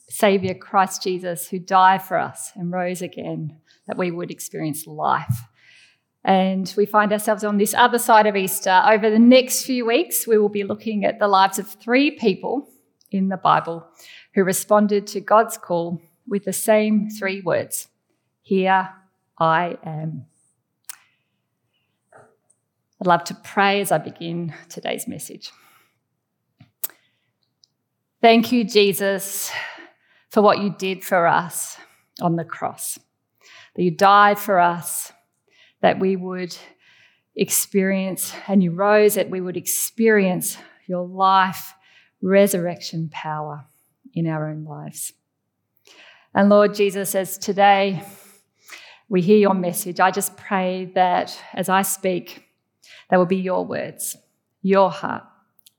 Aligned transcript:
Saviour 0.09 0.53
Christ 0.53 1.01
Jesus, 1.01 1.47
who 1.47 1.57
died 1.57 2.03
for 2.03 2.17
us 2.17 2.51
and 2.55 2.71
rose 2.71 3.01
again, 3.01 3.57
that 3.87 3.97
we 3.97 4.11
would 4.11 4.29
experience 4.29 4.85
life. 4.85 5.41
And 6.23 6.71
we 6.77 6.85
find 6.85 7.11
ourselves 7.11 7.43
on 7.43 7.57
this 7.57 7.73
other 7.73 7.97
side 7.97 8.27
of 8.27 8.35
Easter. 8.35 8.81
Over 8.85 9.09
the 9.09 9.19
next 9.19 9.65
few 9.65 9.85
weeks, 9.85 10.27
we 10.27 10.37
will 10.37 10.49
be 10.49 10.63
looking 10.63 11.03
at 11.03 11.19
the 11.19 11.27
lives 11.27 11.59
of 11.59 11.67
three 11.67 12.11
people 12.11 12.69
in 13.11 13.29
the 13.29 13.37
Bible 13.37 13.85
who 14.35 14.43
responded 14.43 15.07
to 15.07 15.19
God's 15.19 15.57
call 15.57 16.01
with 16.27 16.45
the 16.45 16.53
same 16.53 17.09
three 17.09 17.41
words 17.41 17.87
Here 18.41 18.89
I 19.39 19.77
am. 19.83 20.27
I'd 23.03 23.07
love 23.07 23.25
to 23.25 23.35
pray 23.35 23.81
as 23.81 23.91
I 23.91 23.97
begin 23.97 24.53
today's 24.69 25.09
message. 25.09 25.51
Thank 28.21 28.53
you, 28.53 28.63
Jesus, 28.63 29.51
for 30.29 30.41
what 30.41 30.59
you 30.59 30.73
did 30.79 31.03
for 31.03 31.27
us 31.27 31.75
on 32.21 32.37
the 32.37 32.45
cross, 32.45 32.97
that 33.75 33.83
you 33.83 33.91
died 33.91 34.39
for 34.39 34.57
us, 34.57 35.11
that 35.81 35.99
we 35.99 36.15
would 36.15 36.55
experience, 37.35 38.33
and 38.47 38.63
you 38.63 38.71
rose, 38.71 39.15
that 39.15 39.29
we 39.29 39.41
would 39.41 39.57
experience 39.57 40.57
your 40.87 41.05
life, 41.05 41.73
resurrection 42.21 43.09
power 43.11 43.65
in 44.13 44.27
our 44.27 44.49
own 44.49 44.63
lives. 44.63 45.11
And 46.33 46.47
Lord 46.47 46.73
Jesus, 46.73 47.15
as 47.15 47.37
today 47.37 48.01
we 49.09 49.19
hear 49.19 49.39
your 49.39 49.55
message, 49.55 49.99
I 49.99 50.09
just 50.09 50.37
pray 50.37 50.85
that 50.95 51.37
as 51.53 51.67
I 51.67 51.81
speak, 51.81 52.45
they 53.09 53.17
will 53.17 53.25
be 53.25 53.37
your 53.37 53.65
words, 53.65 54.15
your 54.61 54.89
heart, 54.89 55.23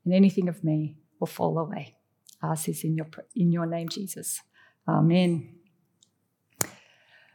and 0.04 0.14
anything 0.14 0.48
of 0.48 0.62
me 0.62 0.96
will 1.18 1.26
fall 1.26 1.58
away. 1.58 1.96
I 2.42 2.52
ask 2.52 2.66
this 2.66 2.84
in 2.84 2.96
your, 2.96 3.06
in 3.34 3.52
your 3.52 3.66
name, 3.66 3.88
Jesus. 3.88 4.40
Amen. 4.86 5.54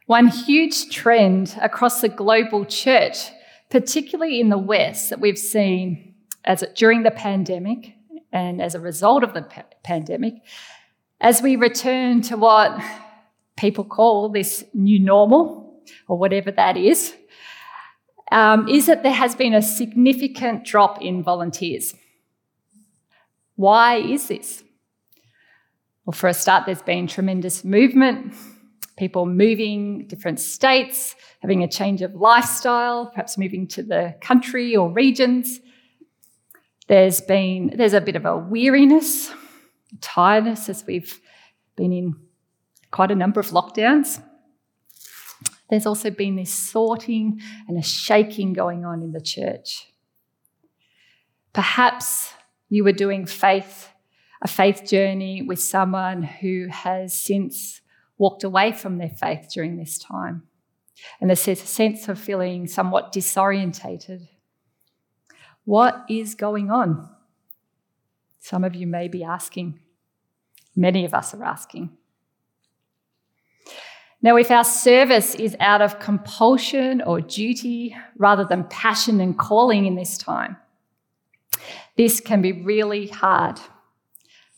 One 0.05 0.27
huge 0.27 0.89
trend 0.89 1.55
across 1.61 2.01
the 2.01 2.09
global 2.09 2.65
church, 2.65 3.17
particularly 3.69 4.39
in 4.39 4.49
the 4.49 4.57
West, 4.57 5.09
that 5.09 5.19
we've 5.19 5.37
seen 5.37 6.15
as 6.45 6.63
during 6.75 7.03
the 7.03 7.11
pandemic 7.11 7.93
and 8.31 8.61
as 8.61 8.75
a 8.75 8.79
result 8.79 9.23
of 9.23 9.33
the 9.33 9.43
pa- 9.43 9.65
pandemic, 9.83 10.35
as 11.21 11.41
we 11.41 11.55
return 11.55 12.21
to 12.21 12.37
what 12.37 12.79
people 13.57 13.83
call 13.83 14.29
this 14.29 14.63
new 14.73 14.99
normal, 14.99 15.81
or 16.07 16.17
whatever 16.17 16.51
that 16.51 16.77
is, 16.77 17.13
um, 18.31 18.67
is 18.67 18.85
that 18.85 19.03
there 19.03 19.13
has 19.13 19.35
been 19.35 19.53
a 19.53 19.61
significant 19.61 20.65
drop 20.65 21.01
in 21.01 21.23
volunteers. 21.23 21.93
Why 23.55 23.95
is 23.97 24.27
this? 24.27 24.63
Well, 26.05 26.13
for 26.13 26.27
a 26.27 26.33
start, 26.33 26.65
there's 26.65 26.81
been 26.81 27.07
tremendous 27.07 27.63
movement, 27.63 28.33
people 28.97 29.25
moving 29.25 30.07
different 30.07 30.39
states, 30.39 31.15
having 31.41 31.63
a 31.63 31.67
change 31.67 32.01
of 32.01 32.15
lifestyle, 32.15 33.07
perhaps 33.07 33.37
moving 33.37 33.67
to 33.67 33.83
the 33.83 34.15
country 34.21 34.75
or 34.75 34.91
regions. 34.91 35.59
There's 36.87 37.21
been 37.21 37.73
there's 37.75 37.93
a 37.93 38.01
bit 38.01 38.15
of 38.15 38.25
a 38.25 38.37
weariness, 38.37 39.31
tiredness 40.01 40.69
as 40.69 40.83
we've 40.87 41.19
been 41.75 41.93
in 41.93 42.15
quite 42.91 43.11
a 43.11 43.15
number 43.15 43.39
of 43.39 43.47
lockdowns. 43.47 44.23
There's 45.69 45.85
also 45.85 46.09
been 46.09 46.35
this 46.35 46.53
sorting 46.53 47.39
and 47.67 47.77
a 47.77 47.83
shaking 47.83 48.53
going 48.53 48.85
on 48.85 49.01
in 49.01 49.11
the 49.11 49.21
church. 49.21 49.93
Perhaps 51.53 52.33
you 52.69 52.83
were 52.83 52.91
doing 52.91 53.25
faith, 53.25 53.89
a 54.41 54.47
faith 54.47 54.83
journey 54.85 55.41
with 55.41 55.61
someone 55.61 56.23
who 56.23 56.67
has 56.69 57.13
since 57.13 57.81
walked 58.17 58.43
away 58.43 58.71
from 58.71 58.97
their 58.97 59.09
faith 59.09 59.49
during 59.53 59.77
this 59.77 59.97
time. 59.97 60.43
And 61.21 61.29
there's 61.29 61.47
a 61.47 61.55
sense 61.55 62.07
of 62.09 62.19
feeling 62.19 62.67
somewhat 62.67 63.13
disorientated. 63.13 64.27
What 65.65 66.03
is 66.09 66.35
going 66.35 66.71
on? 66.71 67.09
Some 68.39 68.63
of 68.63 68.75
you 68.75 68.87
may 68.87 69.07
be 69.07 69.23
asking. 69.23 69.79
Many 70.75 71.05
of 71.05 71.13
us 71.13 71.33
are 71.33 71.43
asking. 71.43 71.97
Now, 74.21 74.35
if 74.35 74.51
our 74.51 74.65
service 74.65 75.35
is 75.35 75.55
out 75.61 75.81
of 75.81 75.99
compulsion 75.99 77.01
or 77.01 77.21
duty 77.21 77.95
rather 78.17 78.43
than 78.43 78.65
passion 78.65 79.21
and 79.21 79.37
calling 79.37 79.85
in 79.85 79.95
this 79.95 80.17
time, 80.17 80.57
this 81.95 82.19
can 82.19 82.41
be 82.41 82.51
really 82.51 83.07
hard. 83.07 83.59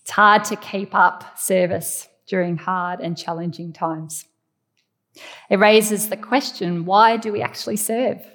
It's 0.01 0.11
hard 0.11 0.43
to 0.45 0.55
keep 0.55 0.95
up 0.95 1.37
service 1.37 2.07
during 2.27 2.57
hard 2.57 3.01
and 3.01 3.17
challenging 3.17 3.71
times. 3.71 4.25
It 5.49 5.59
raises 5.59 6.09
the 6.09 6.17
question 6.17 6.85
why 6.85 7.17
do 7.17 7.31
we 7.31 7.41
actually 7.41 7.77
serve? 7.77 8.25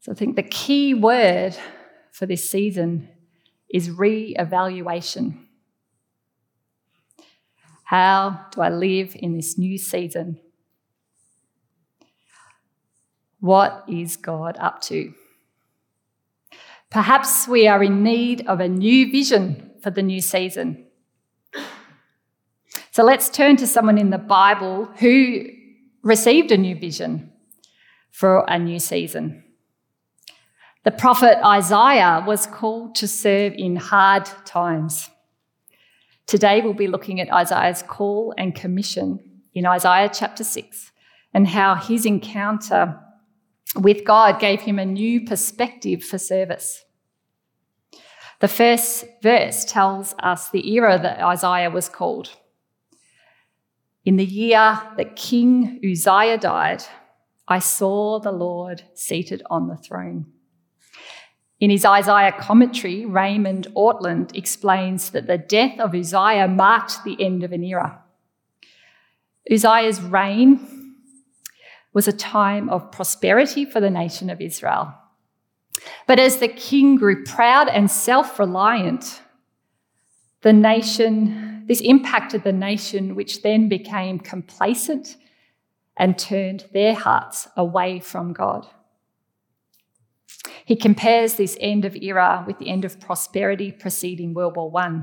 So 0.00 0.12
I 0.12 0.14
think 0.14 0.36
the 0.36 0.42
key 0.42 0.94
word 0.94 1.56
for 2.12 2.26
this 2.26 2.48
season 2.48 3.08
is 3.68 3.90
re 3.90 4.36
evaluation. 4.38 5.45
How 7.86 8.46
do 8.50 8.62
I 8.62 8.68
live 8.68 9.14
in 9.14 9.36
this 9.36 9.56
new 9.56 9.78
season? 9.78 10.40
What 13.38 13.84
is 13.88 14.16
God 14.16 14.56
up 14.58 14.80
to? 14.82 15.14
Perhaps 16.90 17.46
we 17.46 17.68
are 17.68 17.84
in 17.84 18.02
need 18.02 18.44
of 18.48 18.58
a 18.58 18.68
new 18.68 19.08
vision 19.12 19.70
for 19.82 19.90
the 19.90 20.02
new 20.02 20.20
season. 20.20 20.84
So 22.90 23.04
let's 23.04 23.30
turn 23.30 23.56
to 23.58 23.68
someone 23.68 23.98
in 23.98 24.10
the 24.10 24.18
Bible 24.18 24.86
who 24.98 25.44
received 26.02 26.50
a 26.50 26.56
new 26.56 26.74
vision 26.74 27.30
for 28.10 28.44
a 28.48 28.58
new 28.58 28.80
season. 28.80 29.44
The 30.82 30.90
prophet 30.90 31.38
Isaiah 31.46 32.24
was 32.26 32.48
called 32.48 32.96
to 32.96 33.06
serve 33.06 33.52
in 33.56 33.76
hard 33.76 34.26
times. 34.44 35.08
Today 36.26 36.60
we'll 36.60 36.74
be 36.74 36.88
looking 36.88 37.20
at 37.20 37.32
Isaiah's 37.32 37.82
call 37.82 38.34
and 38.36 38.52
commission 38.52 39.20
in 39.54 39.64
Isaiah 39.64 40.10
chapter 40.12 40.42
6 40.42 40.90
and 41.32 41.46
how 41.46 41.76
his 41.76 42.04
encounter 42.04 42.98
with 43.76 44.04
God 44.04 44.40
gave 44.40 44.62
him 44.62 44.80
a 44.80 44.84
new 44.84 45.24
perspective 45.24 46.02
for 46.02 46.18
service. 46.18 46.84
The 48.40 48.48
first 48.48 49.04
verse 49.22 49.64
tells 49.64 50.16
us 50.18 50.50
the 50.50 50.68
era 50.72 50.98
that 51.00 51.20
Isaiah 51.20 51.70
was 51.70 51.88
called. 51.88 52.30
In 54.04 54.16
the 54.16 54.24
year 54.24 54.80
that 54.96 55.14
King 55.14 55.80
Uzziah 55.84 56.38
died, 56.38 56.82
I 57.46 57.60
saw 57.60 58.18
the 58.18 58.32
Lord 58.32 58.82
seated 58.94 59.42
on 59.48 59.68
the 59.68 59.76
throne 59.76 60.26
in 61.58 61.70
his 61.70 61.84
Isaiah 61.84 62.32
commentary, 62.32 63.06
Raymond 63.06 63.68
Ortlund 63.74 64.36
explains 64.36 65.10
that 65.10 65.26
the 65.26 65.38
death 65.38 65.80
of 65.80 65.94
Uzziah 65.94 66.48
marked 66.48 67.02
the 67.04 67.16
end 67.24 67.42
of 67.42 67.52
an 67.52 67.64
era. 67.64 68.02
Uzziah's 69.50 70.02
reign 70.02 70.94
was 71.94 72.06
a 72.06 72.12
time 72.12 72.68
of 72.68 72.92
prosperity 72.92 73.64
for 73.64 73.80
the 73.80 73.88
nation 73.88 74.28
of 74.28 74.40
Israel. 74.40 74.94
But 76.06 76.18
as 76.18 76.38
the 76.38 76.48
king 76.48 76.96
grew 76.96 77.24
proud 77.24 77.68
and 77.68 77.90
self 77.90 78.38
reliant, 78.38 79.22
the 80.42 80.52
nation, 80.52 81.64
this 81.66 81.80
impacted 81.80 82.44
the 82.44 82.52
nation, 82.52 83.14
which 83.14 83.42
then 83.42 83.68
became 83.68 84.18
complacent 84.18 85.16
and 85.96 86.18
turned 86.18 86.66
their 86.72 86.94
hearts 86.94 87.48
away 87.56 88.00
from 88.00 88.34
God. 88.34 88.66
He 90.64 90.76
compares 90.76 91.34
this 91.34 91.56
end 91.60 91.84
of 91.84 91.94
era 91.96 92.44
with 92.46 92.58
the 92.58 92.68
end 92.68 92.84
of 92.84 92.98
prosperity 92.98 93.70
preceding 93.70 94.34
World 94.34 94.56
War 94.56 94.72
I. 94.76 95.02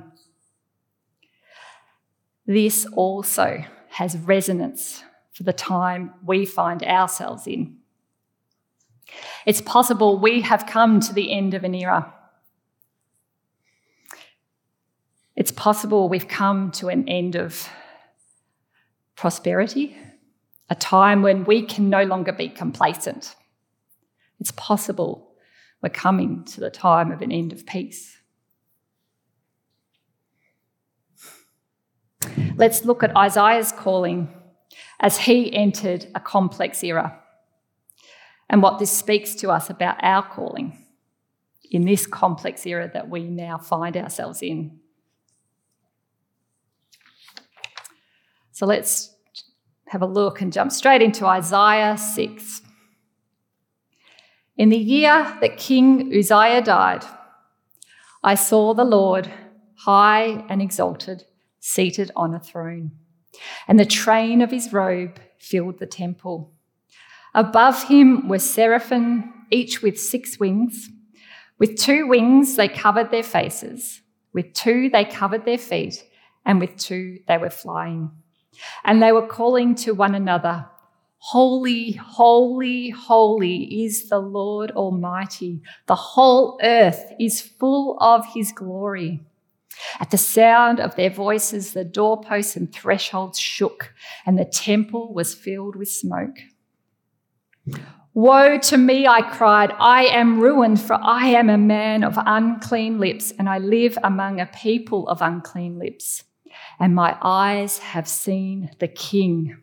This 2.46 2.86
also 2.94 3.64
has 3.92 4.18
resonance 4.18 5.04
for 5.31 5.44
the 5.44 5.54
time 5.54 6.14
we 6.25 6.46
find 6.46 6.84
ourselves 6.84 7.48
in. 7.48 7.78
It's 9.46 9.62
possible 9.62 10.20
we 10.20 10.42
have 10.42 10.66
come 10.66 11.00
to 11.00 11.14
the 11.14 11.31
end 11.31 11.54
of 11.54 11.64
an 11.64 11.75
era. 11.75 12.14
It's 15.36 15.52
possible 15.52 16.10
we've 16.10 16.28
come 16.28 16.72
to 16.74 16.90
an 16.90 17.08
end 17.08 17.36
of 17.36 17.68
prosperity, 19.16 19.96
a 20.70 20.75
time 20.75 21.22
when 21.22 21.44
we 21.46 21.66
can 21.66 21.90
no 21.90 22.04
longer 22.04 22.31
be 22.31 22.50
complacent. 22.50 23.36
It's 24.44 24.51
possible 24.51 25.31
we're 25.81 25.88
coming 25.88 26.44
to 26.48 26.60
the 26.60 26.69
time 26.69 27.13
of 27.13 27.22
an 27.22 27.31
end 27.31 27.54
of 27.54 27.66
peace. 27.66 28.18
Let's 32.57 32.84
look 32.84 33.04
at 33.04 33.16
Isaiah's 33.16 33.72
calling 33.72 34.28
as 35.00 35.18
he 35.18 35.54
entered 35.56 36.07
a 36.13 36.19
complex 36.19 36.84
era 36.84 37.22
and 38.50 38.62
what 38.62 38.80
this 38.80 38.92
speaks 38.92 39.34
to 39.36 39.50
us 39.50 39.69
about 39.69 40.04
our 40.04 40.24
calling 40.28 40.78
in 41.72 41.86
this 41.86 42.06
complex 42.06 42.66
era 42.66 42.92
that 42.94 43.07
we 43.10 43.24
now 43.24 43.57
find 43.57 43.96
ourselves 43.96 44.42
in. 44.42 44.78
So 48.51 48.66
let's 48.66 49.16
have 49.88 50.01
a 50.01 50.06
look 50.06 50.42
and 50.42 50.51
jump 50.51 50.74
straight 50.74 51.01
into 51.01 51.25
Isaiah 51.25 51.98
6. 51.98 52.62
In 54.56 54.70
the 54.70 54.78
year 54.78 55.36
that 55.42 55.58
King 55.58 56.14
Uzziah 56.16 56.62
died, 56.62 57.04
I 58.24 58.36
saw 58.36 58.74
the 58.74 58.84
Lord 58.84 59.32
high 59.78 60.46
and 60.48 60.62
exalted, 60.62 61.24
seated 61.60 62.12
on 62.16 62.36
a 62.36 62.40
throne, 62.40 62.92
and 63.68 63.80
the 63.80 63.86
train 63.86 64.42
of 64.42 64.52
his 64.52 64.72
robe 64.72 65.20
filled 65.40 65.80
the 65.80 65.88
temple. 65.88 66.54
Above 67.34 67.86
him 67.86 68.28
were 68.28 68.38
seraphim, 68.38 69.34
each 69.50 69.82
with 69.82 70.00
six 70.00 70.40
wings. 70.40 70.88
With 71.58 71.76
two 71.76 72.08
wings 72.08 72.56
they 72.56 72.68
covered 72.68 73.10
their 73.10 73.24
faces, 73.24 74.02
with 74.34 74.54
two 74.54 74.90
they 74.92 75.04
covered 75.04 75.46
their 75.46 75.58
feet, 75.58 76.04
and 76.46 76.60
with 76.60 76.78
two 76.78 77.20
they 77.28 77.40
were 77.40 77.50
flying. 77.50 78.12
And 78.84 79.02
they 79.02 79.12
were 79.12 79.26
calling 79.26 79.74
to 79.76 79.94
one 79.94 80.14
another, 80.14 80.68
Holy, 81.28 81.94
holy, 81.94 82.90
holy 82.90 83.86
is 83.86 84.10
the 84.10 84.20
Lord 84.20 84.72
Almighty. 84.72 85.62
The 85.86 85.96
whole 85.96 86.60
earth 86.62 87.14
is 87.18 87.40
full 87.40 87.98
of 88.02 88.25
his 88.34 88.52
glory. 88.52 89.22
At 90.02 90.12
the 90.12 90.18
sound 90.18 90.81
of 90.81 90.98
their 90.98 91.10
voices, 91.10 91.72
the 91.72 91.86
doorposts 91.86 92.58
and 92.58 92.74
thresholds 92.74 93.40
shook, 93.40 93.94
and 94.25 94.38
the 94.38 94.44
temple 94.44 95.14
was 95.14 95.34
filled 95.34 95.78
with 95.78 95.90
smoke. 95.90 96.36
Woe 98.14 98.58
to 98.58 98.78
me, 98.78 99.08
I 99.08 99.22
cried. 99.22 99.72
I 99.80 100.04
am 100.08 100.42
ruined, 100.42 100.81
for 100.81 101.00
I 101.02 101.28
am 101.28 101.50
a 101.50 101.58
man 101.58 102.04
of 102.04 102.16
unclean 102.18 103.00
lips, 103.00 103.31
and 103.40 103.48
I 103.48 103.60
live 103.60 103.98
among 104.04 104.42
a 104.42 104.46
people 104.48 105.08
of 105.08 105.22
unclean 105.22 105.80
lips 105.80 106.25
and 106.80 106.96
my 106.96 107.18
eyes 107.22 107.80
have 107.80 108.08
seen 108.08 108.72
the 108.80 108.88
King, 108.88 109.62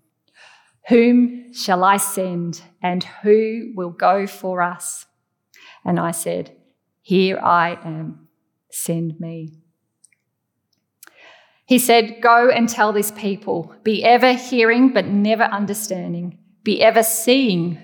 whom 0.87 1.53
shall 1.53 1.83
I 1.83 1.97
send, 1.97 2.61
and 2.81 3.03
who 3.03 3.71
will 3.75 3.91
go 3.91 4.25
for 4.27 4.61
us? 4.61 5.05
And 5.85 5.99
I 5.99 6.11
said, 6.11 6.55
Here 7.01 7.39
I 7.39 7.77
am, 7.83 8.27
send 8.71 9.19
me. 9.19 9.53
He 11.65 11.79
said, 11.79 12.21
Go 12.21 12.49
and 12.49 12.67
tell 12.67 12.91
this 12.91 13.11
people, 13.11 13.75
be 13.83 14.03
ever 14.03 14.33
hearing 14.33 14.91
but 14.93 15.05
never 15.05 15.43
understanding, 15.43 16.37
be 16.63 16.81
ever 16.81 17.03
seeing 17.03 17.77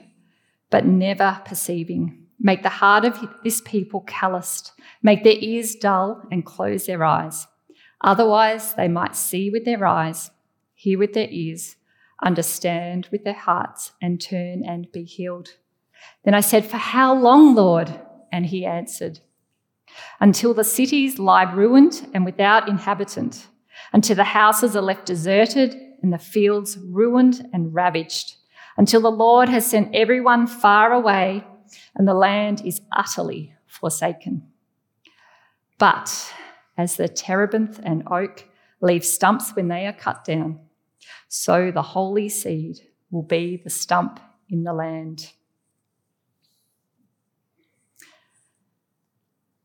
but 0.69 0.85
never 0.85 1.41
perceiving. 1.45 2.25
Make 2.39 2.61
the 2.61 2.69
heart 2.69 3.05
of 3.05 3.17
this 3.43 3.61
people 3.61 4.01
calloused, 4.01 4.73
make 5.01 5.23
their 5.23 5.37
ears 5.39 5.75
dull 5.75 6.21
and 6.31 6.45
close 6.45 6.85
their 6.85 7.03
eyes. 7.03 7.47
Otherwise, 8.01 8.73
they 8.75 8.87
might 8.87 9.15
see 9.15 9.49
with 9.49 9.65
their 9.65 9.85
eyes, 9.85 10.29
hear 10.75 10.99
with 10.99 11.13
their 11.13 11.29
ears 11.29 11.77
understand 12.23 13.07
with 13.11 13.23
their 13.23 13.33
hearts, 13.33 13.91
and 14.01 14.21
turn 14.21 14.63
and 14.65 14.91
be 14.91 15.03
healed. 15.03 15.49
Then 16.23 16.33
I 16.33 16.41
said, 16.41 16.65
For 16.65 16.77
how 16.77 17.13
long, 17.13 17.55
Lord? 17.55 18.01
And 18.31 18.45
he 18.45 18.65
answered, 18.65 19.19
Until 20.19 20.53
the 20.53 20.63
cities 20.63 21.19
lie 21.19 21.43
ruined 21.43 22.09
and 22.13 22.25
without 22.25 22.67
inhabitant, 22.67 23.47
until 23.93 24.15
the 24.15 24.23
houses 24.23 24.75
are 24.75 24.81
left 24.81 25.05
deserted 25.05 25.75
and 26.01 26.11
the 26.11 26.17
fields 26.17 26.77
ruined 26.77 27.47
and 27.53 27.73
ravaged, 27.73 28.35
until 28.77 29.01
the 29.01 29.11
Lord 29.11 29.49
has 29.49 29.65
sent 29.65 29.95
everyone 29.95 30.47
far 30.47 30.91
away 30.91 31.43
and 31.95 32.07
the 32.07 32.13
land 32.13 32.61
is 32.65 32.81
utterly 32.91 33.53
forsaken. 33.65 34.47
But 35.77 36.33
as 36.77 36.95
the 36.95 37.07
terebinth 37.07 37.79
and 37.83 38.07
oak 38.09 38.45
leave 38.81 39.05
stumps 39.05 39.55
when 39.55 39.67
they 39.67 39.85
are 39.87 39.93
cut 39.93 40.23
down, 40.23 40.59
so 41.27 41.71
the 41.71 41.81
holy 41.81 42.29
seed 42.29 42.79
will 43.11 43.23
be 43.23 43.61
the 43.63 43.69
stump 43.69 44.19
in 44.49 44.63
the 44.63 44.73
land. 44.73 45.31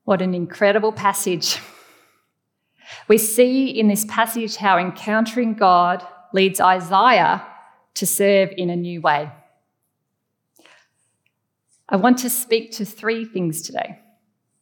What 0.05 0.23
an 0.23 0.35
incredible 0.35 0.93
passage. 0.93 1.59
We 3.09 3.19
see 3.19 3.69
in 3.69 3.89
this 3.89 4.05
passage 4.07 4.57
how 4.57 4.79
encountering 4.79 5.55
God 5.55 6.05
leads 6.33 6.61
Isaiah 6.61 7.47
to 7.95 8.07
serve 8.07 8.51
in 8.57 8.71
a 8.71 8.77
new 8.77 9.01
way. 9.01 9.31
I 11.89 11.97
want 11.97 12.19
to 12.19 12.31
speak 12.31 12.73
to 12.73 12.85
three 12.85 13.25
things 13.25 13.63
today, 13.63 14.01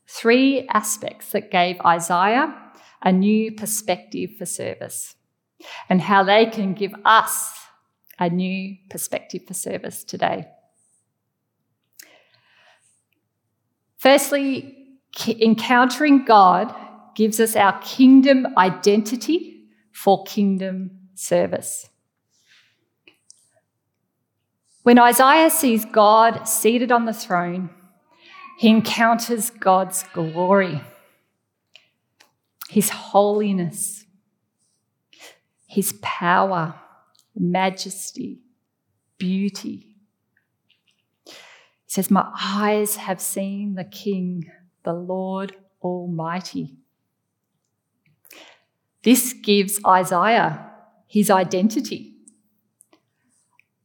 three 0.06 0.66
aspects 0.68 1.30
that 1.32 1.50
gave 1.50 1.80
Isaiah 1.80 2.54
a 3.02 3.12
new 3.12 3.52
perspective 3.52 4.30
for 4.36 4.46
service 4.46 5.14
and 5.88 6.00
how 6.00 6.22
they 6.22 6.46
can 6.46 6.74
give 6.74 6.94
us 7.04 7.52
a 8.18 8.28
new 8.28 8.76
perspective 8.90 9.42
for 9.46 9.54
service 9.54 10.04
today. 10.04 10.46
Firstly, 13.98 14.76
encountering 15.28 16.24
God 16.24 16.74
gives 17.14 17.40
us 17.40 17.56
our 17.56 17.78
kingdom 17.80 18.46
identity 18.56 19.64
for 19.92 20.24
kingdom 20.24 20.90
service. 21.14 21.88
When 24.82 24.98
Isaiah 24.98 25.50
sees 25.50 25.84
God 25.84 26.44
seated 26.44 26.90
on 26.90 27.04
the 27.04 27.12
throne, 27.12 27.70
he 28.58 28.68
encounters 28.68 29.50
God's 29.50 30.04
glory, 30.14 30.82
his 32.68 32.88
holiness, 32.88 33.99
his 35.70 35.94
power, 36.02 36.74
majesty, 37.36 38.40
beauty. 39.18 39.94
He 41.24 41.32
says, 41.86 42.10
My 42.10 42.28
eyes 42.36 42.96
have 42.96 43.20
seen 43.20 43.76
the 43.76 43.84
King, 43.84 44.50
the 44.82 44.92
Lord 44.92 45.54
Almighty. 45.80 46.74
This 49.04 49.32
gives 49.32 49.78
Isaiah 49.86 50.72
his 51.06 51.30
identity. 51.30 52.16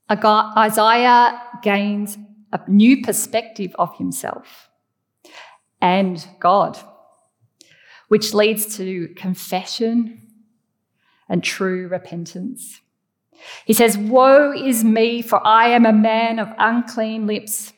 Isaiah 0.09 1.39
gains 1.61 2.17
a 2.51 2.61
new 2.67 3.03
perspective 3.03 3.75
of 3.77 3.95
himself 3.97 4.71
and 5.79 6.27
God, 6.39 6.79
which 8.07 8.33
leads 8.33 8.75
to 8.77 9.09
confession 9.09 10.24
and 11.29 11.43
true 11.43 11.87
repentance. 11.87 12.81
He 13.65 13.73
says, 13.73 13.97
Woe 13.97 14.53
is 14.53 14.83
me, 14.83 15.21
for 15.21 15.45
I 15.45 15.69
am 15.69 15.85
a 15.85 15.93
man 15.93 16.39
of 16.39 16.53
unclean 16.57 17.27
lips, 17.27 17.73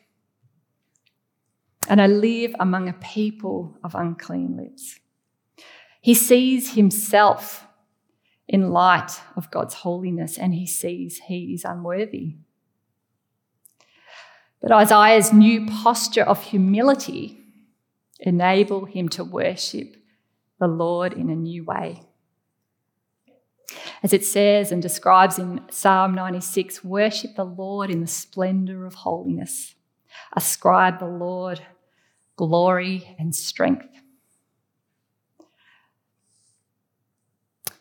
and 1.90 2.02
I 2.02 2.08
live 2.08 2.54
among 2.60 2.90
a 2.90 2.94
people 2.94 3.78
of 3.84 3.96
unclean 3.96 4.58
lips. 4.58 5.00
He 6.02 6.14
sees 6.14 6.76
himself 6.76 7.68
in 8.48 8.72
light 8.72 9.20
of 9.36 9.52
God's 9.52 9.76
holiness, 9.76 10.38
and 10.38 10.54
he 10.54 10.66
sees 10.66 11.20
he 11.28 11.54
is 11.54 11.66
unworthy. 11.66 12.36
But 14.62 14.72
Isaiah's 14.72 15.34
new 15.34 15.68
posture 15.68 16.24
of 16.24 16.44
humility 16.44 17.40
enable 18.20 18.86
him 18.86 19.10
to 19.10 19.24
worship 19.24 19.96
the 20.60 20.68
Lord 20.68 21.14
in 21.14 21.30
a 21.30 21.36
new 21.36 21.64
way. 21.64 22.02
As 24.04 24.14
it 24.14 24.24
says 24.24 24.72
and 24.72 24.82
describes 24.82 25.40
in 25.40 25.62
Psalm 25.72 26.14
96, 26.14 26.84
worship 26.84 27.36
the 27.36 27.44
Lord 27.44 27.90
in 27.90 28.02
the 28.02 28.08
splendor 28.08 28.86
of 28.86 28.94
holiness. 28.94 29.76
Ascribe 30.36 31.00
the 31.00 31.08
Lord 31.08 31.62
glory 32.36 33.16
and 33.18 33.36
strength. 33.36 33.88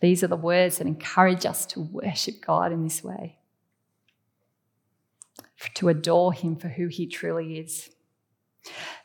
These 0.01 0.23
are 0.23 0.29
the 0.29 0.37
words 0.37 0.79
that 0.79 0.87
encourage 0.87 1.47
us 1.47 1.67
to 1.67 1.81
worship 1.81 2.45
God 2.45 2.73
in 2.73 2.83
this 2.83 3.03
way, 3.03 3.39
to 5.75 5.89
adore 5.89 6.33
Him 6.33 6.57
for 6.57 6.69
who 6.69 6.89
He 6.89 7.07
truly 7.07 7.59
is. 7.59 7.91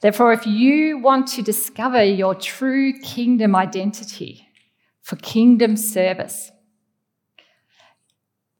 Therefore, 0.01 0.33
if 0.33 0.45
you 0.47 0.97
want 0.97 1.27
to 1.29 1.41
discover 1.41 2.03
your 2.03 2.35
true 2.35 2.99
kingdom 2.99 3.55
identity 3.55 4.47
for 5.01 5.15
kingdom 5.17 5.77
service, 5.77 6.51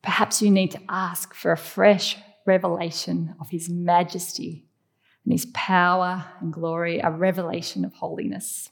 perhaps 0.01 0.41
you 0.41 0.50
need 0.50 0.72
to 0.72 0.81
ask 0.89 1.34
for 1.34 1.51
a 1.51 1.58
fresh 1.58 2.17
revelation 2.46 3.36
of 3.39 3.50
His 3.50 3.70
majesty 3.70 4.65
and 5.24 5.34
His 5.34 5.46
power 5.53 6.25
and 6.39 6.51
glory, 6.51 7.00
a 7.00 7.12
revelation 7.12 7.86
of 7.86 7.93
holiness. 7.93 8.70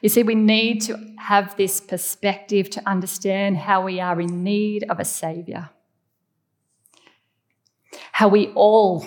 You 0.00 0.08
see, 0.08 0.22
we 0.22 0.34
need 0.34 0.80
to 0.82 0.98
have 1.18 1.56
this 1.56 1.80
perspective 1.80 2.70
to 2.70 2.88
understand 2.88 3.58
how 3.58 3.84
we 3.84 4.00
are 4.00 4.20
in 4.20 4.42
need 4.42 4.84
of 4.88 4.98
a 4.98 5.04
Saviour, 5.04 5.70
how 8.12 8.28
we 8.28 8.48
all 8.48 9.06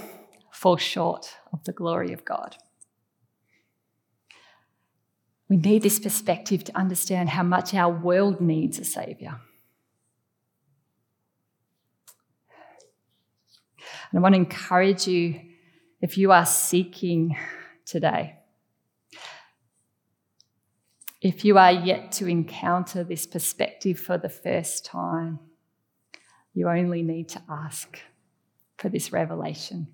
fall 0.51 0.77
short 0.77 1.35
of 1.51 1.63
the 1.63 1.73
glory 1.73 2.13
of 2.13 2.23
God. 2.23 2.57
We 5.49 5.57
need 5.57 5.83
this 5.83 5.99
perspective 5.99 6.63
to 6.65 6.77
understand 6.77 7.29
how 7.29 7.43
much 7.43 7.73
our 7.73 7.91
world 7.91 8.39
needs 8.39 8.79
a 8.79 8.85
Saviour. 8.85 9.39
And 14.13 14.19
I 14.19 14.21
want 14.21 14.35
to 14.35 14.39
encourage 14.39 15.07
you 15.07 15.41
if 15.99 16.19
you 16.19 16.31
are 16.31 16.45
seeking 16.45 17.35
today, 17.83 18.35
if 21.19 21.43
you 21.43 21.57
are 21.57 21.71
yet 21.71 22.11
to 22.13 22.27
encounter 22.27 23.03
this 23.03 23.25
perspective 23.25 23.97
for 23.97 24.19
the 24.19 24.29
first 24.29 24.85
time, 24.85 25.39
you 26.53 26.69
only 26.69 27.01
need 27.01 27.29
to 27.29 27.41
ask 27.49 27.97
for 28.77 28.87
this 28.87 29.11
revelation. 29.11 29.87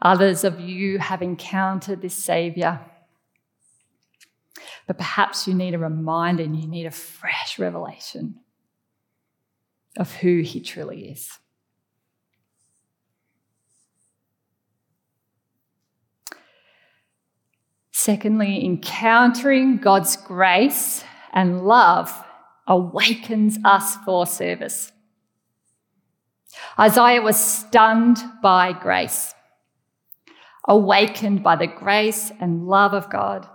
Others 0.00 0.44
of 0.44 0.60
you 0.60 0.98
have 0.98 1.20
encountered 1.20 2.00
this 2.00 2.14
Saviour, 2.14 2.80
but 4.86 4.98
perhaps 4.98 5.48
you 5.48 5.54
need 5.54 5.74
a 5.74 5.78
reminder 5.78 6.44
and 6.44 6.60
you 6.60 6.68
need 6.68 6.86
a 6.86 6.92
fresh 6.92 7.58
revelation 7.58 8.38
of 9.96 10.14
who 10.16 10.42
He 10.42 10.60
truly 10.60 11.10
is. 11.10 11.38
Secondly, 18.04 18.64
encountering 18.64 19.76
God's 19.76 20.16
grace 20.16 21.04
and 21.32 21.64
love 21.64 22.12
awakens 22.66 23.60
us 23.64 23.94
for 24.04 24.26
service. 24.26 24.90
Isaiah 26.76 27.22
was 27.22 27.36
stunned 27.36 28.18
by 28.42 28.72
grace, 28.72 29.34
awakened 30.66 31.44
by 31.44 31.54
the 31.54 31.68
grace 31.68 32.32
and 32.40 32.66
love 32.66 32.92
of 32.92 33.08
God. 33.08 33.48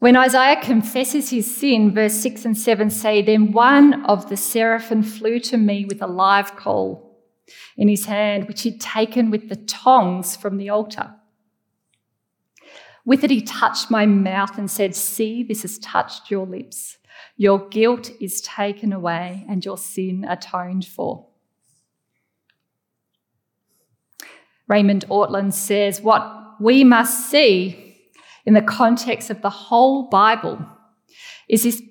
When 0.00 0.16
Isaiah 0.16 0.60
confesses 0.60 1.30
his 1.30 1.56
sin, 1.56 1.94
verse 1.94 2.14
6 2.14 2.46
and 2.46 2.58
7 2.58 2.90
say, 2.90 3.22
Then 3.22 3.52
one 3.52 4.04
of 4.06 4.28
the 4.28 4.36
seraphim 4.36 5.04
flew 5.04 5.38
to 5.38 5.56
me 5.56 5.84
with 5.84 6.02
a 6.02 6.08
live 6.08 6.56
coal 6.56 7.16
in 7.76 7.86
his 7.86 8.06
hand, 8.06 8.48
which 8.48 8.62
he'd 8.62 8.80
taken 8.80 9.30
with 9.30 9.48
the 9.48 9.54
tongs 9.54 10.34
from 10.34 10.56
the 10.56 10.68
altar. 10.68 11.14
With 13.10 13.24
it, 13.24 13.30
he 13.30 13.42
touched 13.42 13.90
my 13.90 14.06
mouth 14.06 14.56
and 14.56 14.70
said, 14.70 14.94
See, 14.94 15.42
this 15.42 15.62
has 15.62 15.80
touched 15.80 16.30
your 16.30 16.46
lips. 16.46 16.96
Your 17.36 17.68
guilt 17.68 18.12
is 18.20 18.40
taken 18.40 18.92
away 18.92 19.44
and 19.48 19.64
your 19.64 19.76
sin 19.78 20.24
atoned 20.28 20.84
for. 20.86 21.26
Raymond 24.68 25.06
Ortlund 25.08 25.52
says, 25.54 26.00
What 26.00 26.22
we 26.60 26.84
must 26.84 27.28
see 27.28 27.96
in 28.46 28.54
the 28.54 28.62
context 28.62 29.28
of 29.28 29.42
the 29.42 29.50
whole 29.50 30.08
Bible 30.08 30.64
is 31.48 31.64
this 31.64 31.82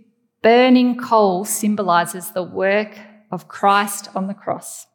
burning 0.42 0.98
coal 0.98 1.44
symbolizes 1.44 2.32
the 2.32 2.44
work 2.44 2.98
of 3.30 3.50
Christ 3.50 4.08
on 4.16 4.28
the 4.28 4.34
cross. 4.34 4.88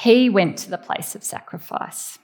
He 0.00 0.28
went 0.28 0.58
to 0.58 0.68
the 0.68 0.76
place 0.76 1.14
of 1.14 1.24
sacrifice. 1.24 2.18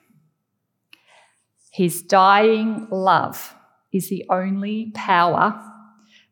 His 1.78 2.02
dying 2.02 2.88
love 2.90 3.54
is 3.92 4.08
the 4.08 4.26
only 4.28 4.90
power 4.96 5.62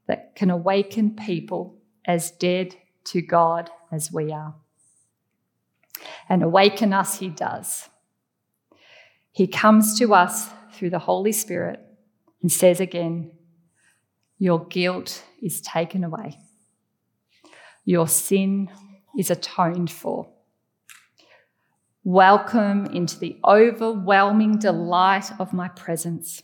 that 0.08 0.34
can 0.34 0.50
awaken 0.50 1.14
people 1.14 1.78
as 2.04 2.32
dead 2.32 2.74
to 3.04 3.22
God 3.22 3.70
as 3.92 4.10
we 4.12 4.32
are. 4.32 4.56
And 6.28 6.42
awaken 6.42 6.92
us, 6.92 7.20
He 7.20 7.28
does. 7.28 7.88
He 9.30 9.46
comes 9.46 9.96
to 10.00 10.14
us 10.14 10.48
through 10.72 10.90
the 10.90 10.98
Holy 10.98 11.30
Spirit 11.30 11.78
and 12.42 12.50
says 12.50 12.80
again, 12.80 13.30
Your 14.38 14.66
guilt 14.66 15.22
is 15.40 15.60
taken 15.60 16.02
away, 16.02 16.40
your 17.84 18.08
sin 18.08 18.68
is 19.16 19.30
atoned 19.30 19.92
for. 19.92 20.28
Welcome 22.08 22.86
into 22.86 23.18
the 23.18 23.36
overwhelming 23.44 24.58
delight 24.58 25.32
of 25.40 25.52
my 25.52 25.66
presence. 25.66 26.40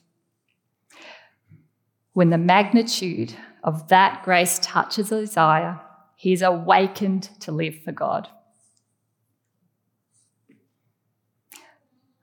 When 2.15 2.31
the 2.31 2.37
magnitude 2.37 3.37
of 3.63 3.87
that 3.87 4.25
grace 4.25 4.59
touches 4.61 5.13
Isaiah, 5.13 5.81
he 6.17 6.33
is 6.33 6.43
awakened 6.43 7.31
to 7.43 7.53
live 7.53 7.81
for 7.85 7.93
God. 7.93 8.27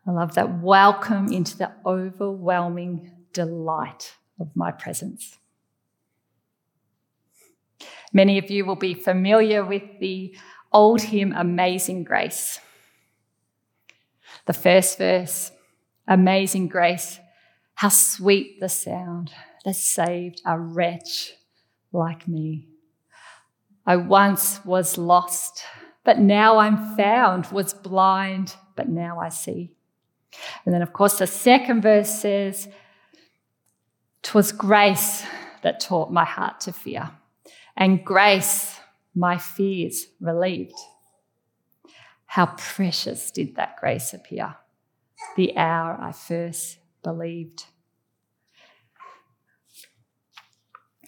I 0.06 0.12
love 0.12 0.36
that. 0.36 0.62
Welcome 0.62 1.32
into 1.32 1.58
the 1.58 1.72
overwhelming 1.86 3.10
delight 3.32 4.18
of 4.38 4.54
my 4.54 4.70
presence. 4.70 5.38
Many 8.12 8.38
of 8.38 8.52
you 8.52 8.66
will 8.66 8.76
be 8.76 8.96
familiar 8.96 9.64
with 9.64 9.84
the 10.02 10.36
old 10.74 11.04
hymn 11.04 11.32
Amazing 11.32 12.04
Grace. 12.04 12.60
The 14.50 14.54
first 14.54 14.98
verse 14.98 15.52
Amazing 16.08 16.70
grace, 16.70 17.20
how 17.76 17.90
sweet 17.90 18.60
the 18.60 18.68
sound 18.68 19.32
that 19.64 19.76
saved 19.76 20.42
a 20.44 20.60
wretch 20.60 21.34
like 21.94 22.28
me. 22.28 22.68
I 23.86 23.98
once 23.98 24.66
was 24.66 24.98
lost, 24.98 25.64
but 26.04 26.18
now 26.18 26.58
I'm 26.58 26.98
found, 26.98 27.46
was 27.52 27.76
blind, 27.76 28.56
but 28.76 28.90
now 28.90 29.20
I 29.20 29.30
see. 29.30 29.76
And 30.66 30.74
then, 30.74 30.82
of 30.82 30.94
course, 30.94 31.20
the 31.20 31.28
second 31.28 31.82
verse 31.82 32.10
says, 32.10 32.68
"'Twas 34.24 34.52
grace 34.52 35.28
that 35.62 35.80
taught 35.80 36.12
my 36.12 36.26
heart 36.26 36.60
to 36.62 36.74
fear, 36.74 37.12
and 37.78 38.04
grace 38.04 38.80
my 39.14 39.38
fears 39.38 40.08
relieved. 40.20 40.74
How 42.30 42.46
precious 42.58 43.32
did 43.32 43.56
that 43.56 43.78
grace 43.78 44.14
appear 44.14 44.56
the 45.36 45.58
hour 45.58 45.98
I 46.00 46.12
first 46.12 46.78
believed. 47.04 47.66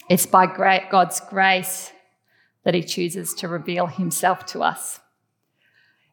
It's 0.08 0.26
by 0.26 0.46
God's 0.46 1.20
grace 1.20 1.92
that 2.64 2.74
He 2.74 2.82
chooses 2.82 3.34
to 3.34 3.48
reveal 3.48 3.86
Himself 3.86 4.44
to 4.46 4.62
us. 4.62 5.00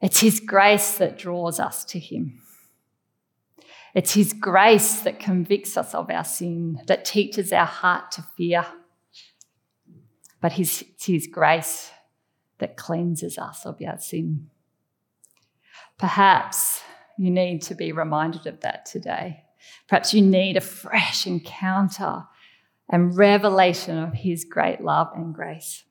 It's 0.01 0.21
His 0.21 0.39
grace 0.39 0.97
that 0.99 1.17
draws 1.17 1.59
us 1.59 1.83
to 1.85 1.99
Him. 1.99 2.41
It's 3.95 4.13
His 4.13 4.33
grace 4.33 5.01
that 5.01 5.19
convicts 5.19 5.75
us 5.75 5.95
of 5.95 6.09
our 6.09 6.23
sin, 6.23 6.81
that 6.87 7.03
teaches 7.03 7.51
our 7.51 7.65
heart 7.65 8.11
to 8.11 8.23
fear. 8.37 8.65
But 10.39 10.57
it's 10.59 11.05
His 11.05 11.27
grace 11.27 11.91
that 12.59 12.77
cleanses 12.77 13.37
us 13.37 13.65
of 13.65 13.81
our 13.85 13.97
sin. 13.97 14.49
Perhaps 15.99 16.81
you 17.17 17.29
need 17.29 17.61
to 17.63 17.75
be 17.75 17.91
reminded 17.91 18.47
of 18.47 18.61
that 18.61 18.85
today. 18.85 19.43
Perhaps 19.87 20.13
you 20.13 20.21
need 20.21 20.57
a 20.57 20.61
fresh 20.61 21.27
encounter 21.27 22.23
and 22.89 23.15
revelation 23.15 23.97
of 23.99 24.13
His 24.13 24.45
great 24.45 24.81
love 24.81 25.09
and 25.13 25.33
grace. 25.35 25.83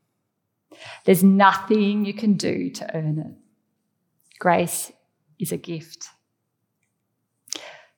There's 1.05 1.23
nothing 1.23 2.05
you 2.05 2.15
can 2.15 2.35
do 2.35 2.71
to 2.71 2.97
earn 2.97 3.19
it. 3.19 3.35
Grace 4.39 4.91
is 5.39 5.53
a 5.53 5.57
gift. 5.57 6.09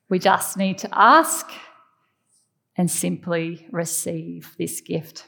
We 0.09 0.19
just 0.19 0.57
need 0.57 0.77
to 0.79 0.89
ask 0.91 1.49
and 2.75 2.91
simply 2.91 3.67
receive 3.71 4.55
this 4.57 4.81
gift. 4.81 5.27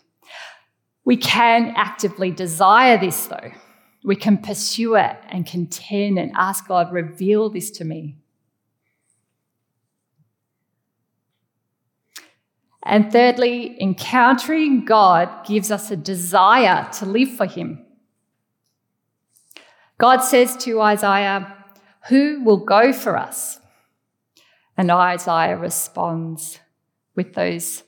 We 1.05 1.17
can 1.17 1.73
actively 1.75 2.31
desire 2.31 2.97
this, 2.97 3.27
though. 3.27 3.51
We 4.03 4.15
can 4.15 4.37
pursue 4.37 4.95
it 4.95 5.17
and 5.29 5.45
contend 5.45 6.19
and 6.19 6.31
ask 6.35 6.67
God, 6.67 6.91
reveal 6.91 7.49
this 7.49 7.71
to 7.71 7.85
me. 7.85 8.17
And 12.85 13.11
thirdly, 13.11 13.81
encountering 13.81 14.83
God 14.83 15.45
gives 15.45 15.71
us 15.71 15.89
a 15.89 15.95
desire 15.95 16.89
to 16.99 17.05
live 17.05 17.29
for 17.29 17.45
Him. 17.45 17.85
God 19.97 20.19
says 20.19 20.57
to 20.57 20.81
Isaiah, 20.81 21.55
Who 22.09 22.43
will 22.43 22.57
go 22.57 22.91
for 22.91 23.17
us? 23.17 23.59
And 24.75 24.91
Isaiah 24.91 25.57
responds 25.57 26.59
with 27.15 27.33
those 27.33 27.83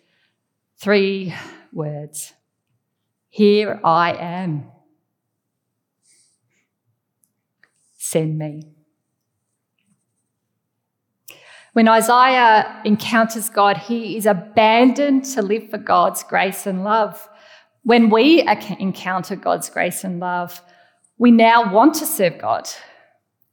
three 0.77 1.33
words 1.73 2.33
Here 3.29 3.81
I 3.83 4.13
am. 4.13 4.71
Send 8.15 8.37
me. 8.37 8.63
When 11.73 11.89
Isaiah 11.89 12.81
encounters 12.85 13.49
God, 13.49 13.75
he 13.75 14.15
is 14.15 14.25
abandoned 14.25 15.25
to 15.33 15.41
live 15.41 15.69
for 15.69 15.77
God's 15.77 16.23
grace 16.23 16.65
and 16.65 16.85
love. 16.85 17.27
When 17.83 18.09
we 18.09 18.47
encounter 18.79 19.35
God's 19.35 19.69
grace 19.69 20.05
and 20.05 20.21
love, 20.21 20.61
we 21.17 21.29
now 21.29 21.73
want 21.73 21.95
to 21.95 22.05
serve 22.05 22.37
God. 22.37 22.69